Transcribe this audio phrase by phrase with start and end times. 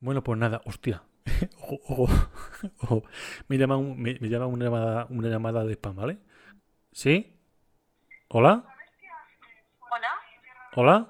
[0.00, 1.02] Bueno, pues nada, hostia.
[1.60, 2.08] Ojo, ojo,
[2.82, 3.02] ojo.
[3.48, 6.18] Me llama, un- me, me llama una, llamada, una llamada de spam, ¿vale?
[6.92, 7.38] ¿Sí?
[8.28, 8.64] ¿Hola?
[9.90, 10.08] Hola,
[10.76, 11.06] ¿Hola?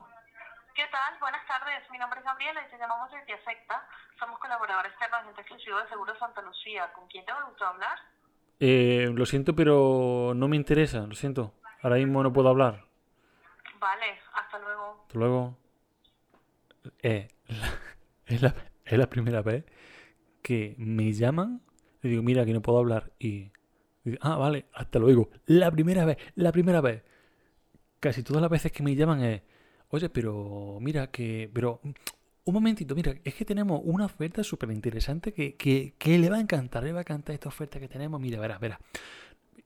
[0.75, 1.19] ¿qué tal?
[1.21, 1.89] Buenas tardes.
[1.91, 3.87] Mi nombre es Gabriela y te llamamos desde Afecta.
[4.19, 6.93] Somos colaboradores permanentes exclusivos de Seguro Santa Lucía.
[6.93, 7.99] ¿Con quién te gusta hablar?
[8.59, 11.55] Eh, lo siento, pero no me interesa, lo siento.
[11.83, 12.85] Ahora mismo no puedo hablar.
[13.79, 15.01] Vale, hasta luego.
[15.07, 15.57] Hasta luego.
[17.03, 17.79] Eh, la-
[18.27, 18.55] es, la,
[18.91, 19.65] es la primera vez
[20.43, 21.63] que me llaman.
[22.03, 23.13] Le digo, mira, que no puedo hablar.
[23.19, 23.53] Y,
[24.21, 25.31] ah, vale, hasta luego.
[25.47, 27.03] La primera vez, la primera vez.
[28.01, 29.43] Casi todas las veces que me llaman es,
[29.91, 31.81] oye, pero mira que, pero
[32.45, 36.37] un momentito, mira, es que tenemos una oferta súper interesante que, que, que le va
[36.37, 38.21] a encantar, le va a encantar esta oferta que tenemos.
[38.21, 38.79] Mira, verás, verás.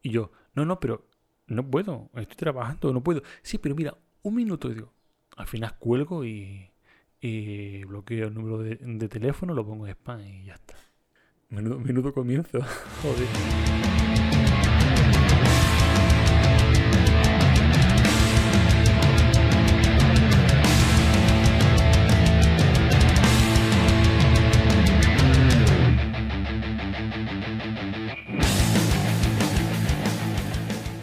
[0.02, 1.08] Y yo, no, no, pero
[1.46, 3.22] no puedo, estoy trabajando, no puedo.
[3.42, 4.92] Sí, pero mira, un minuto, y digo,
[5.36, 6.73] al final cuelgo y,
[7.26, 10.74] y bloqueo el número de, de teléfono, lo pongo en spam y ya está.
[11.48, 12.60] Menudo, menudo comienzo,
[13.02, 13.28] joder.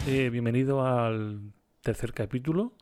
[0.06, 2.74] Eh, bienvenido al tercer capítulo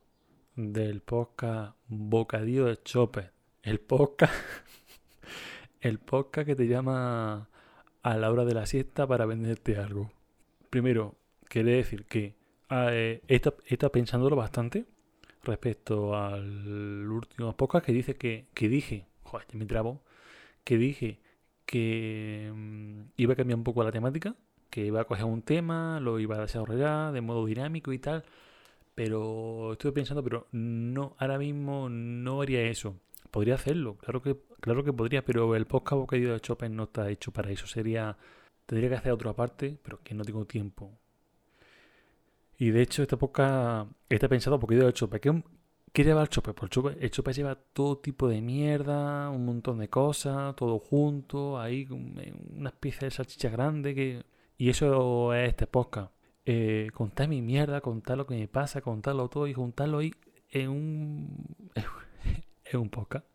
[0.56, 3.39] del podcast Bocadillo de Chopper.
[3.62, 4.32] El podcast,
[5.82, 7.50] el podcast que te llama
[8.02, 10.10] a la hora de la siesta para venderte algo.
[10.70, 12.36] Primero, quería decir que
[12.70, 14.86] eh, he, estado, pensándolo bastante
[15.42, 20.00] respecto al último podcast que dice que, que dije, joder, me trabo,
[20.64, 21.20] que dije
[21.66, 24.36] que mm, iba a cambiar un poco la temática,
[24.70, 28.24] que iba a coger un tema, lo iba a desarrollar de modo dinámico y tal,
[28.94, 32.96] pero estuve pensando, pero no, ahora mismo no haría eso.
[33.30, 37.08] Podría hacerlo, claro que, claro que podría, pero el podcast Bocadillo de Chopin no está
[37.10, 37.66] hecho para eso.
[37.66, 38.16] Sería,
[38.66, 40.98] tendría que hacer otra parte, pero que no tengo tiempo.
[42.58, 45.20] Y de hecho, este podcast está pensado Bocadillo de Chopin.
[45.20, 45.42] ¿Qué,
[45.92, 46.54] ¿Qué lleva el Chopin?
[46.54, 46.70] Pues
[47.00, 52.70] el Chopin lleva todo tipo de mierda, un montón de cosas, todo junto, ahí una
[52.70, 54.24] especie de salchicha grande que...
[54.58, 56.12] Y eso es este podcast.
[56.44, 60.12] Eh, contar mi mierda, contar lo que me pasa, contarlo todo y juntarlo ahí
[60.50, 61.46] en un,
[62.70, 63.26] en un podcast.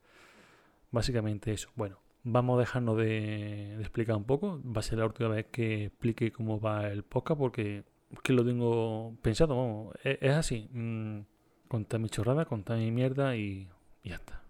[0.91, 1.69] Básicamente eso.
[1.75, 4.61] Bueno, vamos a dejarnos de, explicar un poco.
[4.65, 7.83] Va a ser la última vez que explique cómo va el podcast porque
[8.23, 9.55] que lo tengo pensado.
[9.55, 10.69] Vamos, es, es así.
[10.71, 11.21] Mm,
[11.67, 13.67] contar mi chorrada, contar mi mierda y,
[14.03, 14.43] y ya está.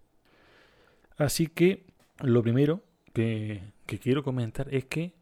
[1.16, 1.86] Así que
[2.20, 2.82] lo primero
[3.16, 5.14] que, quiero comentar es que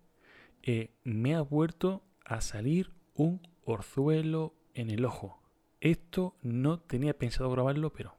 [0.62, 5.40] eh, me ha vuelto a salir un orzuelo en el ojo.
[5.80, 8.16] Esto no tenía pensado grabarlo, pero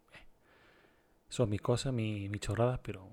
[1.30, 3.10] son mis cosas, mis, chorradas, pero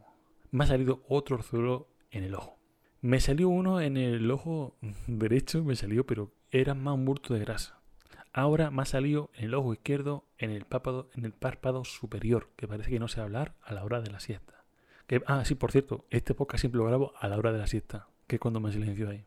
[0.51, 2.59] me ha salido otro orzuelo en el ojo.
[3.01, 7.41] Me salió uno en el ojo derecho, me salió, pero era más un bulto de
[7.41, 7.81] grasa.
[8.33, 12.51] Ahora me ha salido en el ojo izquierdo, en el párpado, en el párpado superior,
[12.57, 14.65] que parece que no sé hablar a la hora de la siesta.
[15.07, 17.67] Que, ah, sí, por cierto, este podcast siempre lo grabo a la hora de la
[17.67, 19.27] siesta, que es cuando me silencio ahí.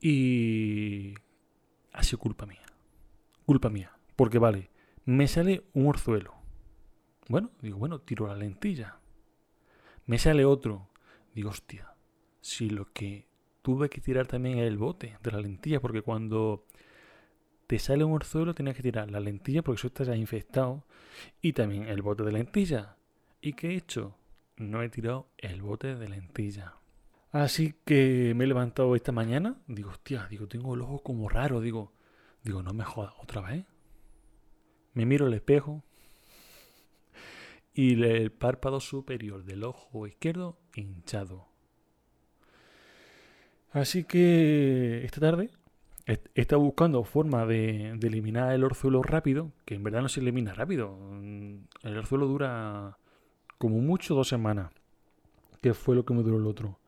[0.00, 1.14] Y
[1.92, 2.62] ha sido culpa mía.
[3.44, 3.92] Culpa mía.
[4.16, 4.70] Porque vale,
[5.04, 6.37] me sale un orzuelo.
[7.28, 8.98] Bueno, digo, bueno, tiro la lentilla.
[10.06, 10.88] Me sale otro.
[11.34, 11.94] Digo, hostia,
[12.40, 13.26] si lo que
[13.62, 16.64] tuve que tirar también es el bote de la lentilla, porque cuando
[17.66, 20.84] te sale un orzuelo tenías que tirar la lentilla porque eso está ya infectado
[21.42, 22.96] y también el bote de lentilla.
[23.42, 24.16] ¿Y qué he hecho?
[24.56, 26.76] No he tirado el bote de lentilla.
[27.30, 31.60] Así que me he levantado esta mañana, digo, hostia, digo, tengo el ojo como raro,
[31.60, 31.92] digo,
[32.42, 33.66] digo, no me jodas otra vez.
[34.94, 35.84] Me miro al espejo
[37.78, 41.46] y el párpado superior del ojo izquierdo hinchado.
[43.70, 45.52] Así que esta tarde
[46.04, 50.54] he estado buscando forma de, eliminar el orzuelo rápido, que en verdad no se elimina
[50.54, 50.98] rápido.
[51.84, 52.98] El orzuelo dura
[53.58, 54.72] como mucho dos semanas,
[55.62, 56.80] que fue lo que me duró el otro.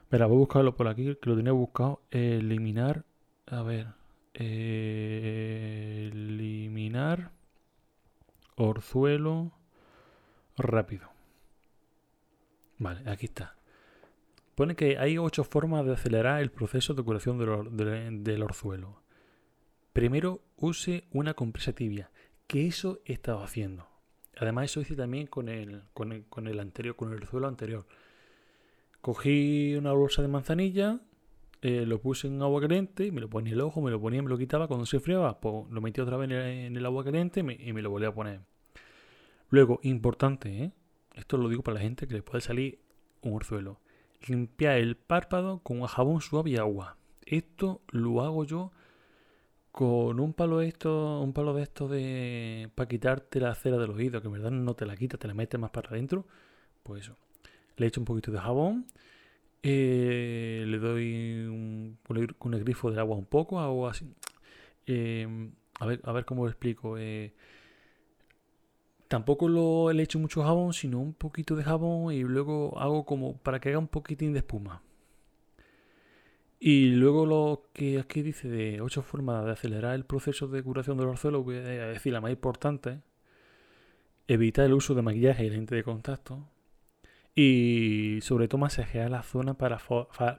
[0.00, 2.02] Espera, voy a buscarlo por aquí, que lo tenía buscado.
[2.10, 3.04] Eliminar.
[3.46, 3.94] A ver.
[4.34, 7.30] Eh, eliminar.
[8.56, 9.55] Orzuelo.
[10.56, 11.08] Rápido.
[12.78, 13.56] Vale, aquí está.
[14.54, 19.02] Pone que hay ocho formas de acelerar el proceso de curación del, or, orzuelo.
[19.92, 22.10] Primero, use una compresa tibia,
[22.46, 23.86] que eso he estado haciendo.
[24.38, 27.86] Además, eso hice también con el, con el, con el anterior, con el orzuelo anterior.
[29.00, 31.00] Cogí una bolsa de manzanilla,
[31.62, 34.22] eh, lo puse en agua caliente, me lo ponía en el ojo, me lo ponía,
[34.22, 34.68] me lo quitaba.
[34.68, 37.82] Cuando se enfriaba, pues lo metí otra vez en el, agua caliente me, y me
[37.82, 38.40] lo volví a poner.
[39.50, 40.72] Luego, importante, ¿eh?
[41.14, 42.78] esto lo digo para la gente que le puede salir
[43.22, 43.80] un orzuelo.
[44.26, 46.96] Limpiar el párpado con jabón suave y agua.
[47.26, 48.72] Esto lo hago yo
[49.72, 54.20] con un palo esto, un palo de estos de para quitarte la cera del oído,
[54.22, 56.26] que en verdad no te la quita, te la metes más para adentro.
[56.82, 57.16] Pues eso.
[57.76, 58.86] Le echo un poquito de jabón.
[59.62, 61.98] eh, le doy un,
[62.38, 64.06] con grifo del agua un poco, hago así.
[64.86, 65.50] Eh,
[65.80, 66.98] a, ver, a ver cómo lo explico.
[66.98, 67.34] eh,
[69.08, 73.36] tampoco lo, le echo mucho jabón, sino un poquito de jabón y luego hago como
[73.38, 74.82] para que haga un poquitín de espuma.
[76.58, 80.96] Y luego lo que aquí dice de ocho formas de acelerar el proceso de curación
[80.96, 83.00] del orzuelo, voy a decir la más importante,
[84.26, 86.48] evitar el uso de maquillaje y lente de contacto
[87.34, 89.78] y sobre todo masajear la zona para,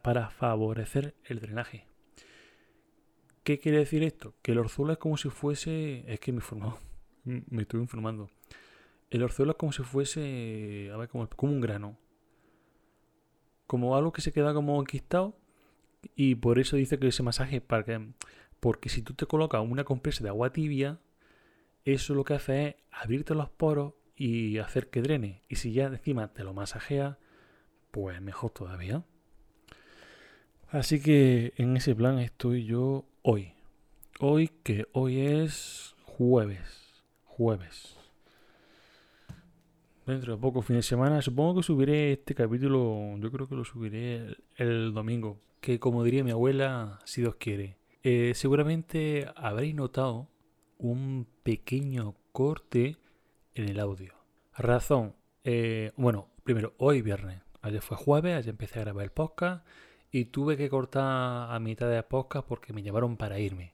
[0.04, 1.86] para favorecer el drenaje.
[3.44, 4.34] ¿Qué quiere decir esto?
[4.42, 6.04] Que el orzuelo es como si fuese...
[6.12, 6.80] Es que me he informado.
[7.24, 8.30] Me estoy informando.
[9.09, 10.89] El orzuelo es como si fuese...
[10.94, 11.98] A ver, como, como un grano.
[13.65, 15.38] Como algo que se queda como enquistado.
[16.15, 17.62] Y por eso dice que ese masaje...
[17.62, 18.13] Para que,
[18.59, 21.00] porque si tú te colocas una compresa de agua tibia,
[21.86, 25.44] eso lo que hace es abrirte los poros y hacer que drene.
[25.48, 27.18] Y si ya encima te lo masajea,
[27.92, 29.04] pues mejor todavía.
[30.69, 33.54] Así que en ese plan estoy yo hoy.
[34.19, 37.04] Hoy que hoy es jueves.
[37.24, 37.97] Jueves.
[40.07, 41.21] Dentro de poco fin de semana.
[41.21, 43.18] Supongo que subiré este capítulo.
[43.18, 45.42] Yo creo que lo subiré el, domingo.
[45.59, 47.77] Que como diría mi abuela, si Dios quiere.
[48.04, 50.30] Eh, seguramente habréis notado
[50.77, 52.95] un pequeño corte
[53.54, 54.13] en el audio.
[54.56, 55.13] Razón.
[55.44, 57.42] eh, bueno, primero, hoy viernes.
[57.62, 59.68] Ayer fue jueves, ayer empecé a grabar el podcast
[60.09, 63.74] y tuve que cortar a mitad de podcast porque me llamaron para irme.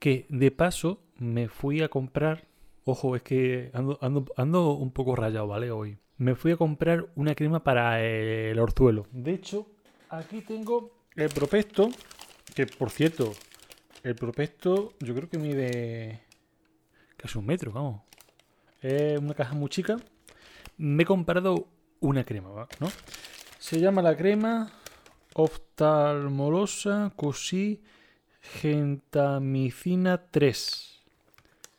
[0.00, 2.48] Que de paso me fui a comprar.
[2.90, 5.70] Ojo, es que ando, un poco rayado, ¿vale?
[5.70, 5.96] Hoy.
[6.18, 9.06] Me fui a comprar una crema para el orzuelo.
[9.12, 9.68] De hecho,
[10.08, 11.88] aquí tengo el prospecto.
[12.52, 13.32] Que por cierto,
[14.02, 16.20] el prospecto yo creo que mide
[17.16, 18.02] casi un metro, vamos.
[18.80, 19.96] Es una caja muy chica.
[20.76, 21.68] Me he comprado
[22.00, 22.66] una crema.
[22.80, 22.88] ¿no?
[23.60, 24.72] Se llama la crema
[25.34, 27.84] oftalmolosa Cosí
[28.40, 31.02] gentamicina 3.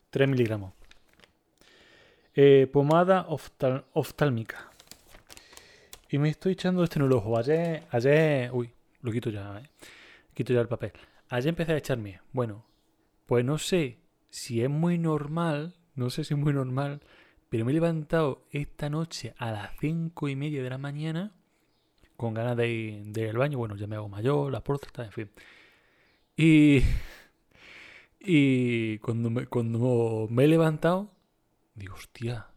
[0.10, 0.81] 3 miligramos.
[2.34, 4.72] Eh, pomada oftálmica.
[6.10, 7.38] Y me estoy echando esto en el ojo.
[7.38, 9.70] Ayer, ayer, uy, lo quito ya, ¿eh?
[10.34, 10.94] Quito ya el papel.
[11.30, 12.22] Ayer empecé a echarme.
[12.32, 12.66] Bueno,
[13.26, 14.00] pues no sé
[14.30, 17.02] si es muy normal, no sé si es muy normal,
[17.50, 21.34] pero me he levantado esta noche a las cinco y media de la mañana
[22.16, 23.58] con ganas de ir, al baño.
[23.58, 25.32] Bueno, ya me hago mayor, la próstata, en fin.
[26.38, 26.82] Y,
[28.20, 31.12] y cuando, me, cuando me he levantado,
[31.82, 32.48] digo, hostia,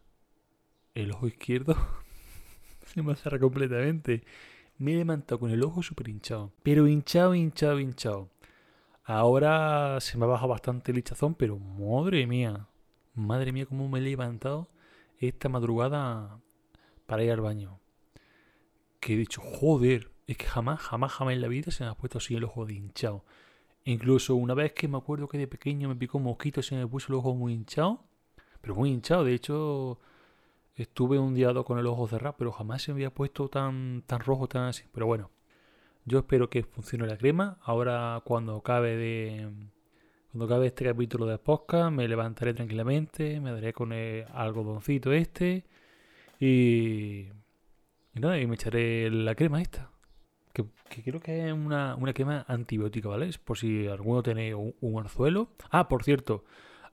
[0.93, 1.75] el ojo izquierdo
[2.85, 4.23] se me cerra completamente.
[4.77, 6.51] Me he levantado con el ojo súper hinchado.
[6.63, 8.29] Pero hinchado, hinchado, hinchado.
[9.03, 12.67] Ahora se me ha bajado bastante el hinchazón, pero madre mía.
[13.13, 14.67] Madre mía, cómo me he levantado
[15.17, 16.39] esta madrugada
[17.05, 17.79] para ir al baño.
[18.99, 21.95] Que he dicho, joder, es que jamás, jamás, jamás en la vida se me ha
[21.95, 23.23] puesto así el ojo de hinchado.
[23.85, 26.75] Incluso una vez que me acuerdo que de pequeño me picó un mosquito y se
[26.75, 28.03] me puso el ojo muy hinchado.
[28.65, 29.99] Pero muy hinchado, de hecho,
[30.75, 34.21] estuve un día con el ojo cerrado, pero jamás se me había puesto tan, tan
[34.21, 34.85] rojo, tan así.
[34.91, 35.29] Pero bueno,
[36.03, 37.59] yo espero que funcione la crema.
[37.61, 39.51] Ahora cuando acabe de...
[40.31, 45.63] Cuando acabe este capítulo de podcast, me levantaré tranquilamente, me daré con el algodoncito este
[46.39, 47.27] y,
[48.15, 49.91] y nada, y me echaré la crema esta.
[50.53, 50.65] Que,
[51.03, 53.29] creo que es una, una crema antibiótica, ¿vale?
[53.43, 55.49] Por si alguno tiene un, un anzuelo.
[55.69, 56.45] Ah, por cierto,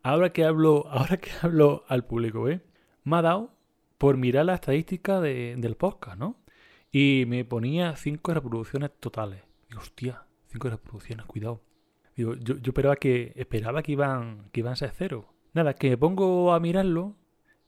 [0.03, 2.61] ahora que hablo, ahora que hablo al público, ¿eh?
[3.05, 3.55] Me ha dado
[3.99, 6.37] por mirar la estadística de- del podcast, ¿no?
[6.91, 9.43] Y me ponía 5 reproducciones totales.
[9.69, 11.63] Digo, hostia, 5 reproducciones, cuidado.
[12.17, 15.33] Digo, yo, esperaba que esperaba que iban, que iban a ser cero.
[15.55, 17.17] Nada, que me pongo a mirarlo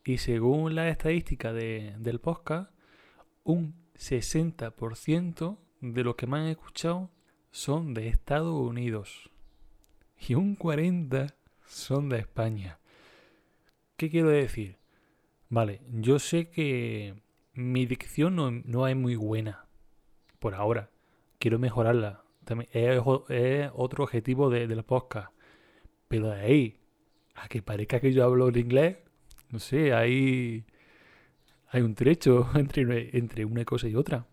[0.05, 2.71] y según la estadística de- del podcast,
[3.45, 7.11] un 60% de los que me han escuchado
[7.51, 9.31] son de Estados Unidos
[10.29, 11.33] y un 40%
[11.75, 12.79] son de España.
[13.97, 14.79] ¿Qué quiero decir?
[15.49, 17.15] Vale, yo sé que
[17.53, 19.67] mi dicción no, no es muy buena
[20.39, 20.91] por ahora.
[21.39, 22.23] Quiero mejorarla.
[22.45, 23.01] También es,
[23.75, 25.33] otro objetivo de, del podcast.
[26.09, 26.81] Pero de ahí
[27.35, 28.99] a que parezca que yo hablo en inglés,
[29.51, 30.65] no sé, hay,
[31.69, 34.27] hay un trecho entre, entre una cosa y otra.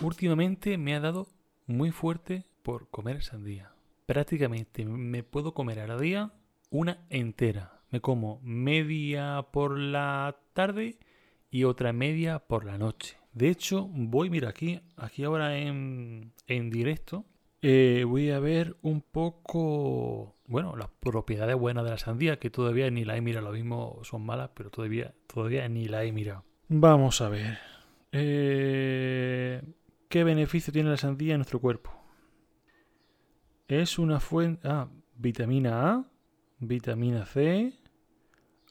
[0.00, 1.28] Últimamente me ha dado
[1.70, 3.72] muy fuerte por comer sandía.
[4.06, 6.32] Prácticamente me puedo comer a la día
[6.70, 7.80] una entera.
[7.90, 10.98] me como media por la tarde
[11.50, 13.16] y otra media por la noche.
[13.32, 17.24] De hecho, voy, mira, aquí, aquí ahora en, en directo,
[17.62, 22.90] eh, voy a ver un poco, bueno, las propiedades buenas de la sandía, que todavía
[22.90, 26.44] ni la he mirado, lo mismo son malas, pero todavía, todavía ni la he mirado.
[26.68, 27.58] Vamos a ver.
[28.12, 29.62] Eh,
[30.10, 31.92] ¿Qué beneficio tiene la sandía en nuestro cuerpo?
[33.68, 34.66] Es una fuente...
[34.68, 36.10] Ah, vitamina A,
[36.58, 37.78] vitamina C,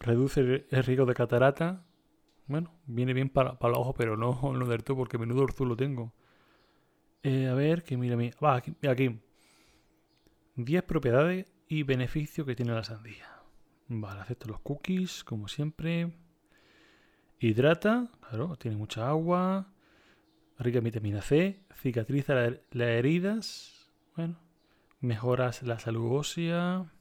[0.01, 1.85] reduce el riesgo de catarata.
[2.45, 5.69] Bueno, viene bien para, para los ojos, pero no, no del todo porque menudo orzuelo
[5.69, 6.13] lo tengo.
[7.23, 8.35] Eh, a ver, que mira, mira.
[8.43, 9.21] Va, aquí, aquí.
[10.57, 13.29] 10 propiedades y beneficios que tiene la sandía.
[13.87, 16.11] Vale, acepto los cookies, como siempre.
[17.39, 19.71] Hidrata, claro, tiene mucha agua.
[20.59, 21.63] Rica en vitamina C.
[21.73, 23.89] Cicatriza las heridas.
[24.17, 24.37] Bueno,
[24.99, 26.91] mejora la salud ósea.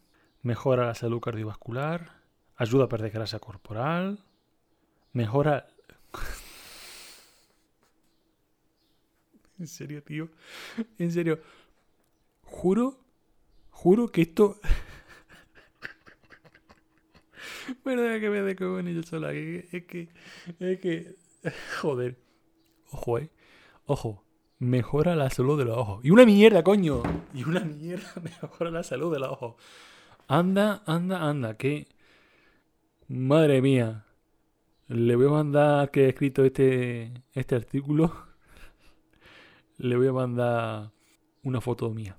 [0.43, 2.23] Mejora la salud cardiovascular.
[2.57, 4.25] Ayuda a perder grasa corporal.
[5.12, 5.67] Mejora
[9.59, 10.31] En serio, tío.
[10.99, 11.41] En serio.
[12.43, 13.00] Juro,
[13.71, 14.61] juro que esto...
[17.85, 19.33] Verdad que me de con yo sola.
[19.33, 20.09] Es que,
[20.61, 21.17] es que...
[21.81, 22.17] Joder.
[22.91, 23.31] Ojo, eh.
[23.88, 24.23] Ojo.
[24.59, 26.04] Mejora la salud de los ojos.
[26.04, 27.02] Y una mierda, coño.
[27.33, 29.54] Y una mierda mejora la salud de los ojos.
[30.28, 31.57] Anda, anda, anda.
[31.57, 31.88] Que...
[33.09, 34.04] Madre mía.
[34.88, 38.12] Le voy a mandar que he escrito este, este artículo
[39.78, 40.92] le voy a mandar
[41.42, 42.18] una foto mía.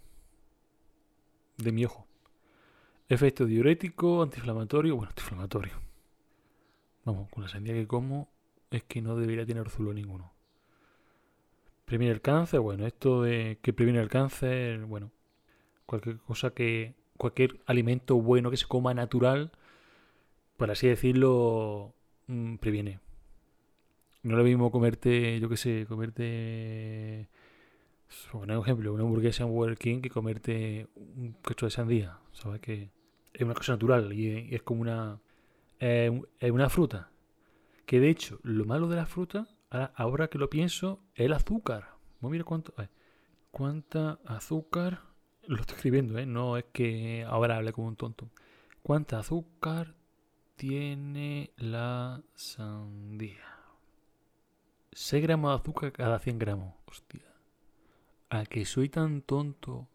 [1.58, 2.08] De mi ojo.
[3.08, 4.96] Efecto diurético, antiinflamatorio.
[4.96, 5.74] Bueno, antiinflamatorio.
[7.06, 8.32] Vamos, con la sandía que como
[8.72, 10.39] es que no debería tener zulo ninguno.
[11.90, 15.12] Previene el cáncer, bueno, esto de que previene el cáncer, bueno,
[15.88, 19.52] cualquier cosa que, cualquier alimento bueno que se coma natural,
[20.56, 21.96] por así decirlo,
[22.28, 23.00] mm, previene.
[24.22, 27.28] No lo mismo comerte, yo qué sé, comerte
[28.32, 32.20] por un ejemplo, una hamburguesa en Burger King que comerte un queso de sandía.
[32.32, 32.62] ¿Sabes?
[32.62, 32.92] Que
[33.34, 35.20] es una cosa natural y es como una.
[35.80, 37.10] es una fruta.
[37.86, 41.96] Que de hecho, lo malo de la fruta, ahora que lo pienso, el azúcar.
[42.22, 42.74] mira cuánto.
[43.52, 45.02] ¿Cuánta azúcar?
[45.48, 46.26] Lo estoy escribiendo, ¿eh?
[46.26, 48.30] No es que ahora hable como un tonto.
[48.84, 49.96] ¿Cuánta azúcar
[50.56, 53.46] tiene la sandía?
[54.92, 56.76] 6 gramos de azúcar cada 100 gramos.
[56.86, 57.30] Hostia
[58.30, 59.88] a que soy tan tonto,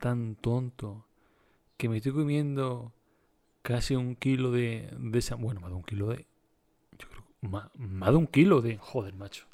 [0.00, 1.06] tan tonto,
[1.76, 2.92] que me estoy comiendo
[3.62, 5.36] casi un kilo de, esa.
[5.36, 6.26] Bueno, más de un kilo de.
[7.48, 8.78] Más de un kilo de.
[8.78, 9.46] Joder, macho.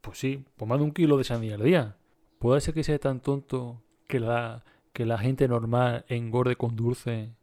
[0.00, 1.96] pues sí, pues más de un kilo de sandía al día.
[2.38, 7.34] Puede ser que sea tan tonto que la, que la gente normal engorde con dulce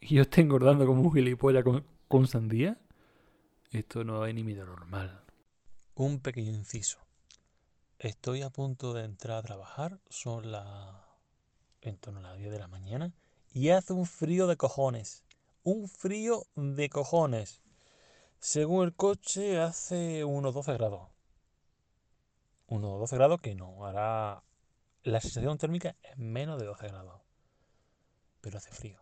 [0.00, 2.78] y yo esté engordando como un gilipollas con, con sandía.
[3.70, 5.22] Esto no es ni medio normal.
[5.94, 6.98] Un pequeño inciso.
[7.98, 11.08] Estoy a punto de entrar a trabajar, son las
[11.82, 13.12] en torno a las 10 de la mañana
[13.52, 15.24] y hace un frío de cojones.
[15.64, 17.60] Un frío de cojones.
[18.40, 21.08] Según el coche hace unos 12 grados.
[22.68, 24.42] Unos 12 grados que no, hará
[25.02, 27.22] la sensación térmica es menos de 12 grados.
[28.40, 29.00] Pero hace frío.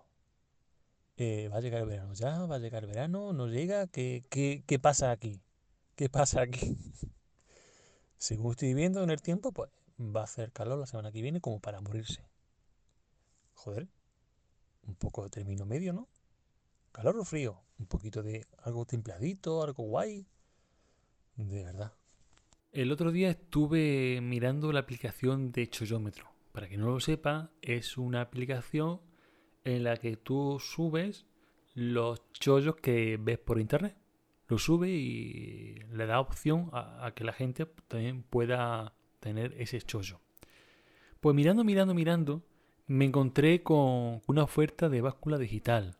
[1.18, 4.24] Eh, va a llegar el verano ya, va a llegar el verano, no llega, ¿qué,
[4.28, 5.40] qué, qué pasa aquí?
[5.94, 6.76] ¿Qué pasa aquí?
[8.18, 11.40] Según estoy viviendo en el tiempo, pues va a hacer calor la semana que viene
[11.40, 12.28] como para morirse.
[13.54, 13.88] Joder,
[14.86, 16.08] un poco de término medio, ¿no?
[16.96, 20.26] Calor o frío, un poquito de algo templadito, algo guay.
[21.36, 21.92] De verdad.
[22.72, 26.32] El otro día estuve mirando la aplicación de Chollómetro.
[26.52, 29.02] Para que no lo sepa, es una aplicación
[29.64, 31.26] en la que tú subes
[31.74, 33.94] los chollos que ves por internet
[34.48, 40.20] lo sube y le da opción a, que la gente también pueda tener ese chollo.
[41.20, 42.42] Pues mirando, mirando, mirando,
[42.86, 45.96] me encontré con una oferta de báscula digital.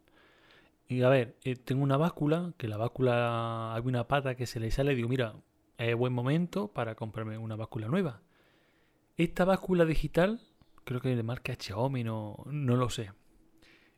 [0.89, 4.61] Y a ver, eh, tengo una báscula, que la báscula, hay una pata que se
[4.61, 5.35] le sale digo, mira,
[5.79, 8.23] es buen momento para comprarme una báscula nueva.
[9.17, 10.41] Esta báscula digital,
[10.85, 13.13] creo que de marca Xiaomi, no, no lo sé.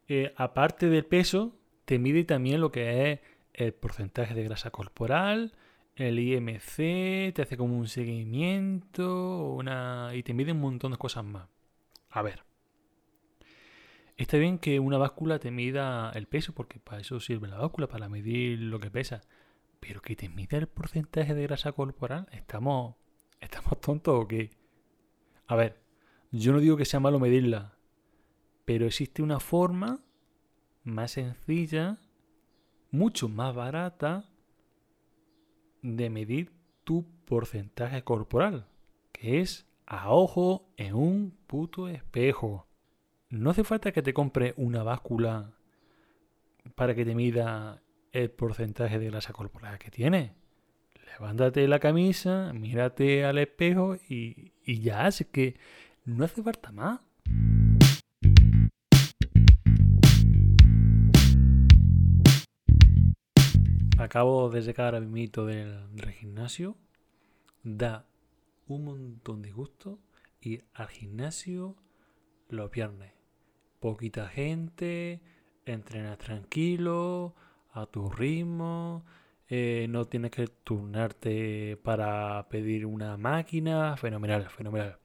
[0.09, 3.21] Eh, aparte del peso, te mide también lo que es
[3.53, 5.53] el porcentaje de grasa corporal,
[5.97, 11.25] el IMC, te hace como un seguimiento una, y te mide un montón de cosas
[11.25, 11.49] más.
[12.11, 12.48] A ver.
[14.19, 17.87] Está bien que una báscula te mida el peso, porque para eso sirve la báscula,
[17.87, 19.21] para medir lo que pesa.
[19.79, 22.97] Pero que te mida el porcentaje de grasa corporal, ¿estamos,
[23.41, 24.51] estamos tontos o qué?
[25.47, 25.81] A ver,
[26.33, 27.79] yo no digo que sea malo medirla,
[28.65, 30.01] pero existe una forma
[30.83, 32.01] más sencilla,
[32.91, 34.29] mucho más barata
[35.81, 38.67] de medir tu porcentaje corporal,
[39.13, 42.68] que es a ojo en un puto espejo.
[43.31, 45.53] No hace falta que te compre una báscula
[46.75, 50.33] para que te mida el porcentaje de grasa corporal que tiene.
[51.13, 55.57] Levántate la camisa, mírate al espejo y, y ya, así que
[56.07, 57.01] no hace falta más.
[63.99, 66.79] Acabo de sacar a mi mito del, del gimnasio.
[67.63, 68.07] Da
[68.69, 69.99] un montón de gusto
[70.41, 71.77] ir al gimnasio
[72.49, 73.18] los viernes.
[73.81, 75.21] Poquita gente,
[75.65, 77.35] entrenas tranquilo,
[77.71, 79.05] a tu ritmo,
[79.49, 84.99] eh, no tienes que turnarte para pedir una máquina, fenomenal, fenomenal.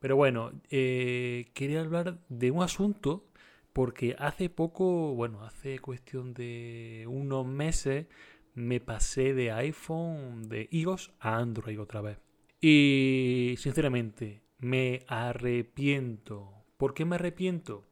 [0.00, 3.26] Pero bueno, eh, quería hablar de un asunto
[3.72, 8.06] porque hace poco, bueno, hace cuestión de unos meses,
[8.54, 12.18] me pasé de iPhone, de iOS a Android otra vez.
[12.60, 16.64] Y sinceramente, me arrepiento.
[16.76, 17.84] ¿Por qué me arrepiento?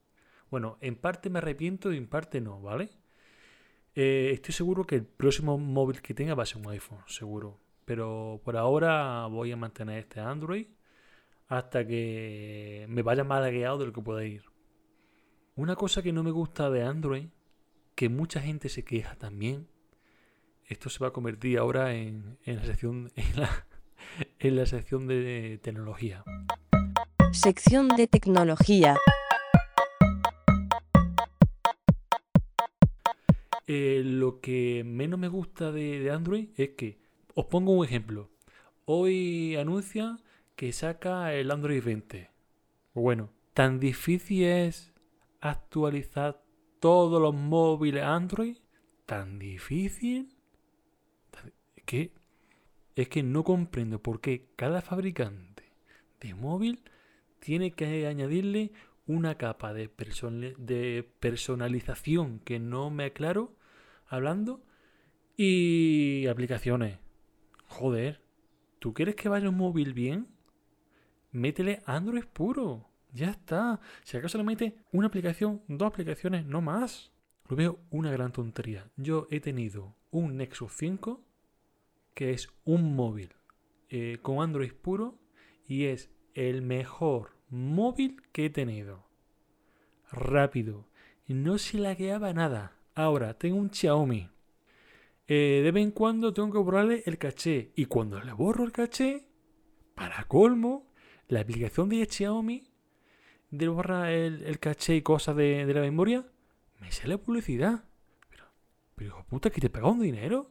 [0.53, 2.91] Bueno, en parte me arrepiento y en parte no, ¿vale?
[3.95, 7.59] Eh, estoy seguro que el próximo móvil que tenga va a ser un iPhone, seguro.
[7.87, 10.67] Pero por ahora voy a mantener este Android
[11.49, 14.43] hasta que me vaya más guiado de lo que pueda ir.
[15.57, 17.29] Una cosa que no me gusta de Android,
[17.95, 19.69] que mucha gente se queja también,
[20.67, 23.67] esto se va a convertir ahora en, en la sección en la,
[24.39, 26.25] en la sección de tecnología.
[27.33, 28.99] Sección de tecnología.
[33.67, 36.99] Eh, lo que menos me gusta de, Android es que,
[37.35, 38.31] os pongo un ejemplo.
[38.85, 40.19] Hoy anuncia
[40.57, 42.31] que saca el Android 20.
[42.95, 44.93] Bueno, tan difícil es
[45.41, 46.43] actualizar
[46.81, 48.57] todos los móviles Android.
[49.07, 50.37] Tan difícil.
[51.87, 52.13] Que,
[52.95, 55.73] es que no comprendo por qué cada fabricante
[56.21, 56.83] de móvil
[57.39, 58.73] tiene que añadirle
[59.07, 59.89] una capa de
[61.19, 63.57] personalización que no me aclaro
[64.13, 64.63] hablando
[65.37, 66.99] y aplicaciones.
[67.67, 68.21] Joder,
[68.79, 70.29] ¿tú quieres que vaya un móvil bien?
[71.31, 72.89] Métele Android puro.
[73.13, 73.81] Ya está.
[74.05, 77.13] Si acaso le mete una aplicación, dos aplicaciones, no más.
[77.49, 78.91] Lo veo una gran tontería.
[78.97, 81.25] Yo he tenido un Nexus 5
[82.15, 83.31] que es un móvil
[83.89, 85.19] eh, con Android puro
[85.67, 89.07] y es el mejor móvil que he tenido.
[90.11, 90.87] Rápido.
[91.27, 92.77] No se lagueaba nada.
[92.95, 94.29] Ahora, tengo un Xiaomi.
[95.29, 97.73] Eh, de vez en cuando tengo que borrarle el caché.
[97.75, 99.29] Y cuando le borro el caché,
[99.95, 100.93] para colmo,
[101.29, 102.65] la aplicación de Xiaomi
[103.51, 106.27] de borrar el, el caché y cosas de, de la memoria,
[106.81, 107.85] me sale publicidad.
[108.29, 108.45] Pero,
[108.95, 110.51] pero hijo puta, que te pega un dinero.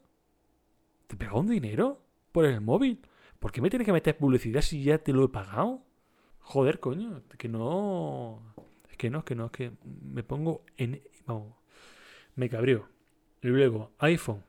[1.07, 2.01] ¿Te pega un dinero?
[2.31, 3.01] Por el móvil.
[3.39, 5.83] ¿Por qué me tienes que meter publicidad si ya te lo he pagado?
[6.39, 8.53] Joder, coño, que no.
[8.89, 11.01] Es que no, es que no, es que me pongo en.
[11.25, 11.55] Vamos,
[12.35, 12.87] me cabreo.
[13.41, 14.43] Y luego, iPhone.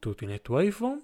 [0.00, 1.02] Tú tienes tu iPhone.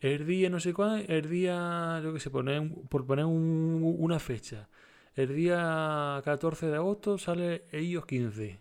[0.00, 4.18] El día, no sé cuándo, el día, yo que sé, poner, por poner un- una
[4.18, 4.68] fecha.
[5.14, 8.60] El día 14 de agosto sale iOS 15.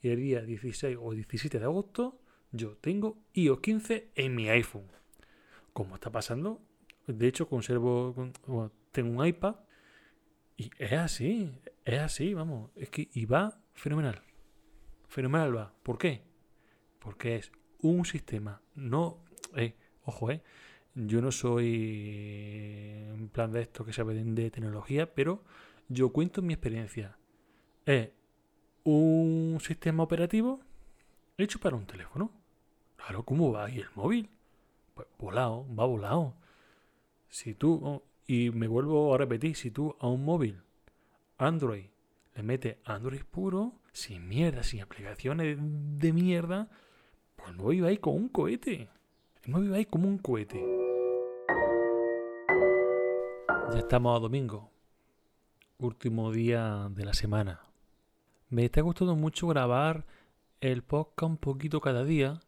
[0.00, 2.18] Y el día 16 o 17 de agosto,
[2.52, 4.86] yo tengo iOS 15 en mi iPhone.
[5.74, 6.60] Como está pasando,
[7.06, 9.56] de hecho, conservo, con- bueno, tengo un iPad
[10.56, 11.52] y es así,
[11.84, 12.70] es así, vamos.
[12.74, 14.22] Es que y va fenomenal.
[15.08, 15.74] Fenomenal va.
[15.82, 16.22] ¿Por qué?
[16.98, 18.60] Porque es un sistema.
[18.74, 19.24] No,
[19.56, 20.42] eh, ojo, eh.
[20.94, 25.44] Yo no soy en plan de esto que sabe de, de tecnología, pero
[25.88, 27.16] yo cuento mi experiencia.
[27.86, 28.10] Es
[28.84, 30.60] un sistema operativo
[31.36, 32.32] hecho para un teléfono.
[32.96, 34.28] Claro, ¿cómo va ahí el móvil?
[34.94, 36.34] Pues volado, va volado.
[37.28, 40.62] Si tú, oh, y me vuelvo a repetir, si tú a un móvil
[41.38, 41.86] Android
[42.34, 46.68] le metes Android puro, sin mierda, sin aplicaciones de mierda,
[47.34, 48.88] pues móvil va ahí como un cohete.
[49.52, 50.64] Va ahí como un cohete.
[53.72, 54.70] Ya estamos a domingo,
[55.78, 57.60] último día de la semana.
[58.50, 60.06] Me está gustando mucho grabar
[60.60, 62.40] el podcast un poquito cada día,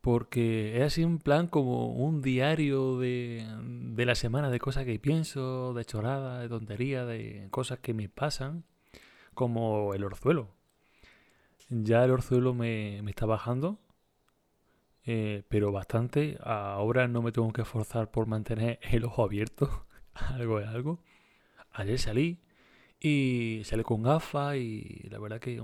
[0.00, 5.00] porque es así un plan como un diario de, de la semana, de cosas que
[5.00, 8.62] pienso, de choradas, de tonterías, de cosas que me pasan,
[9.34, 10.55] como el orzuelo.
[11.68, 13.80] Ya el orzuelo me, me está bajando,
[15.04, 16.38] eh, pero bastante.
[16.42, 21.00] Ahora no me tengo que esforzar por mantener el ojo abierto, algo es algo.
[21.72, 22.40] Ayer salí
[23.00, 25.62] y salí con gafas y la verdad que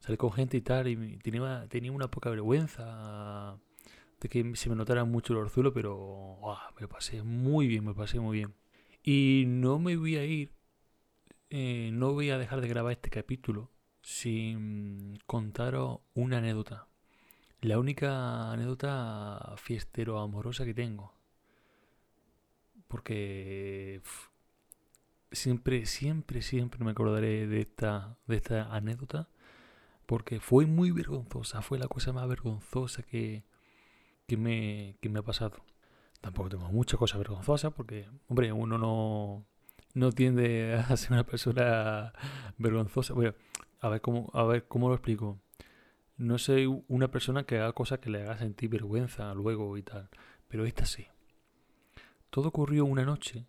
[0.00, 3.56] Salí con gente y tal, y tenía, tenía una poca vergüenza
[4.20, 6.38] de que se me notara mucho el orzuelo, pero
[6.80, 8.54] me pasé muy bien, me pasé muy bien.
[9.04, 10.52] Y no me voy a ir,
[11.50, 13.70] eh, no voy a dejar de grabar este capítulo
[14.02, 16.86] sin contaros una anécdota.
[17.60, 21.14] La única anécdota fiestero amorosa que tengo.
[22.88, 24.02] Porque
[25.30, 29.28] siempre, siempre, siempre me acordaré de esta, de esta anécdota.
[30.06, 31.62] Porque fue muy vergonzosa.
[31.62, 33.44] Fue la cosa más vergonzosa que,
[34.26, 35.64] que, me, que me ha pasado.
[36.20, 39.44] Tampoco tengo muchas cosas vergonzosas porque, hombre, uno no,
[39.94, 42.12] no tiende a ser una persona
[42.58, 43.14] vergonzosa.
[43.14, 43.34] Bueno,
[43.82, 45.42] a ver cómo, a ver cómo lo explico
[46.22, 50.08] no soy una persona que haga cosas que le haga sentir vergüenza luego y tal.
[50.48, 51.06] Pero esta sí.
[52.30, 53.46] Todo ocurrió una noche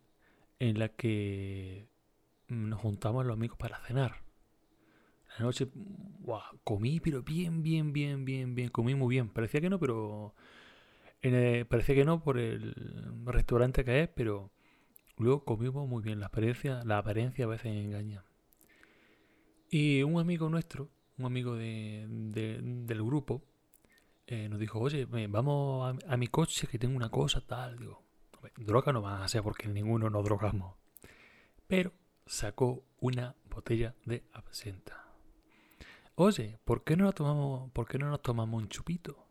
[0.58, 1.86] en la que
[2.48, 4.22] nos juntamos los amigos para cenar.
[5.38, 5.68] La noche,
[6.64, 8.68] comí, pero bien, bien, bien, bien, bien.
[8.70, 9.28] Comí muy bien.
[9.28, 10.34] Parecía que no, pero.
[11.68, 12.74] parecía que no por el
[13.24, 14.50] restaurante que es, pero
[15.16, 16.20] luego comimos muy bien.
[16.20, 18.24] La apariencia, la apariencia a veces engaña.
[19.70, 23.42] Y un amigo nuestro un amigo de, del grupo,
[24.26, 27.78] eh, nos dijo, oye, vamos a, mi coche que tengo una cosa tal.
[27.78, 28.02] Digo,
[28.56, 30.74] droga no va a ser porque ninguno nos drogamos.
[31.66, 31.92] Pero
[32.26, 35.04] sacó una botella de absenta.
[36.16, 39.26] Oye, ¿por qué no, tomamos, ¿por qué no nos tomamos un chupito?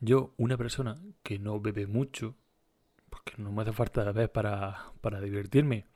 [0.00, 2.34] Yo, una persona que no bebe mucho,
[3.08, 5.86] porque no me hace falta beber para, para divertirme,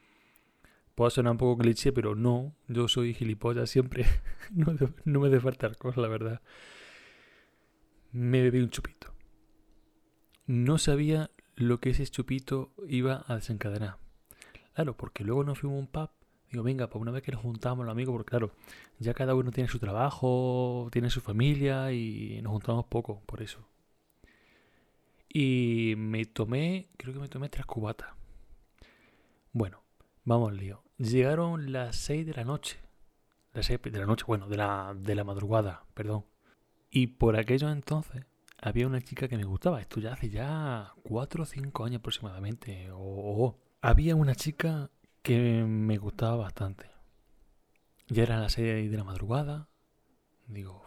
[0.99, 4.05] Puedo sonar un poco cliché, pero no, yo soy gilipollas siempre.
[4.51, 6.41] no, me hace falta alcohol, la verdad.
[8.11, 9.15] Me bebí un chupito.
[10.47, 13.99] No sabía lo que ese chupito iba a desencadenar.
[14.75, 16.11] Claro, porque luego nos fuimos a un pub.
[16.51, 18.51] Digo, venga, pues una vez que nos juntamos los amigos, porque claro,
[18.99, 23.69] ya cada uno tiene su trabajo, tiene su familia y nos juntamos poco, por eso.
[25.29, 28.11] Y me tomé, creo que me tomé tres cubatas.
[29.53, 29.81] Bueno,
[30.29, 30.85] vamos lío.
[30.99, 32.79] Llegaron las 6 de la noche.
[33.55, 36.27] Las 6 de la noche, bueno, de la, de la madrugada, perdón.
[36.91, 38.25] Y por aquello entonces
[38.61, 39.81] había una chica que me gustaba.
[39.81, 42.91] Esto ya hace ya 4 o 5 años aproximadamente.
[42.93, 44.91] O, había una chica
[45.23, 46.91] que me gustaba bastante.
[48.09, 49.69] Ya eran las 6 de la madrugada.
[50.47, 50.85] Digo,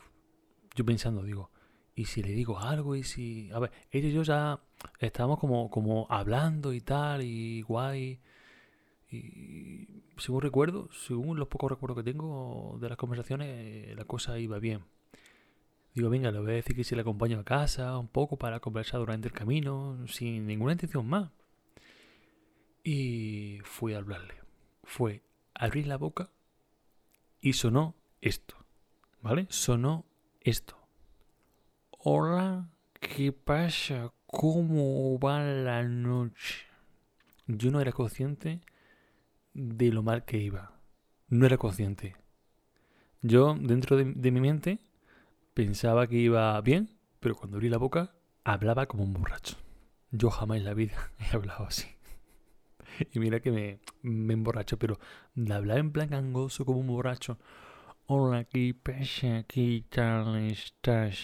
[0.75, 1.49] yo pensando, digo,
[1.95, 2.95] ¿y si le digo algo?
[2.95, 3.49] ¿Y si.?
[3.53, 4.59] A ver, ella y yo ya
[4.99, 8.19] estábamos como, como hablando y tal, y guay.
[9.11, 14.57] Y según recuerdo, según los pocos recuerdos que tengo de las conversaciones, la cosa iba
[14.57, 14.85] bien.
[15.93, 18.61] Digo, venga, le voy a decir que si le acompaño a casa un poco para
[18.61, 21.29] conversar durante el camino, sin ninguna intención más.
[22.83, 24.35] Y fui a hablarle.
[24.83, 25.21] Fue
[25.53, 26.29] abrir la boca
[27.41, 28.55] y sonó esto.
[29.21, 29.45] ¿Vale?
[29.49, 30.05] Sonó
[30.39, 30.77] esto.
[31.99, 32.69] Hola,
[32.99, 34.13] ¿qué pasa?
[34.25, 36.65] ¿Cómo va la noche?
[37.47, 38.61] Yo no era consciente
[39.53, 40.79] de lo mal que iba.
[41.27, 42.15] No era consciente.
[43.21, 44.79] Yo, dentro de, mi mente,
[45.53, 49.57] pensaba que iba bien, pero cuando abrí la boca, hablaba como un borracho.
[50.11, 51.87] Yo jamás en la vida he hablado así.
[53.13, 54.99] Y mira que me, me emborracho, pero
[55.35, 57.37] de hablar en plan gangoso como un borracho.
[58.07, 59.43] Hola, ¿qué pasa?
[59.47, 61.19] ¿Qué tal estás?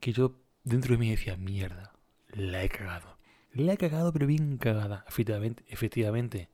[0.00, 1.92] Que yo dentro de mí decía, mierda,
[2.28, 3.18] la he cagado.
[3.52, 5.04] La he cagado, pero bien cagada.
[5.08, 6.48] Efectivamente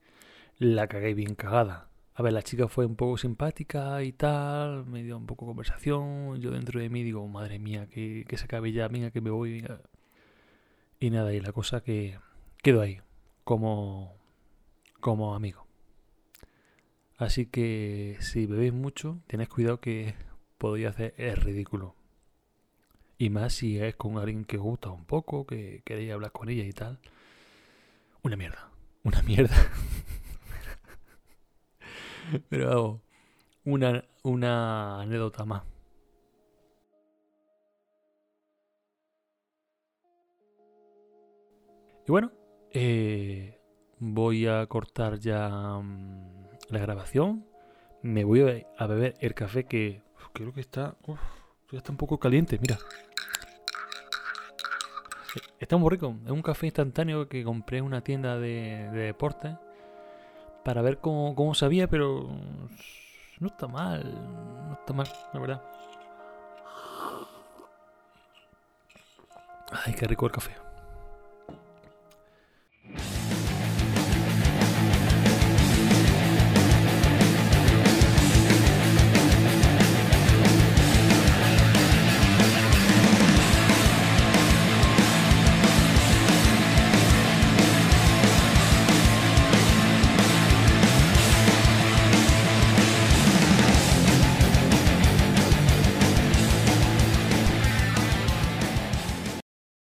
[0.60, 1.88] la cagué bien cagada.
[2.14, 6.38] A ver, la chica fue un poco simpática y tal, me dio un poco conversación.
[6.40, 9.66] Yo dentro de mí digo, madre mía, que, se acabe ya, venga, que me voy.
[11.00, 12.18] Y nada, y la cosa que
[12.62, 13.00] quedó ahí,
[13.42, 14.14] como,
[15.00, 15.66] como amigo.
[17.16, 20.14] Así que si bebéis mucho, tenéis cuidado que
[20.58, 21.94] podéis hacer el ridículo.
[23.16, 26.50] Y más si es con alguien que os gusta un poco, que queréis hablar con
[26.50, 26.98] ella y tal.
[28.22, 28.70] Una mierda.
[29.04, 29.56] Una mierda.
[32.48, 33.00] Pero
[33.64, 35.62] una, una anécdota más.
[42.06, 42.32] Y bueno,
[42.72, 43.60] eh,
[43.98, 47.46] voy a cortar ya mm, la grabación.
[48.02, 50.96] Me voy a, beber el café que creo que está,
[51.70, 52.58] ya está un poco caliente.
[52.60, 52.78] Mira,
[55.58, 56.16] está muy rico.
[56.24, 59.56] Es un café instantáneo que compré en una tienda de, de deportes
[60.64, 62.28] para ver cómo, cómo sabía, pero
[63.38, 64.02] no está mal,
[64.68, 65.62] no está mal, la verdad.
[69.72, 70.69] Ay, qué rico el café.